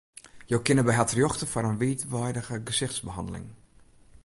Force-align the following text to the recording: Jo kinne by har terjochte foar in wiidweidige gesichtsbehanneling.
Jo 0.51 0.57
kinne 0.65 0.83
by 0.85 0.93
har 0.97 1.07
terjochte 1.09 1.45
foar 1.51 1.67
in 1.69 1.79
wiidweidige 1.81 2.55
gesichtsbehanneling. 2.69 3.47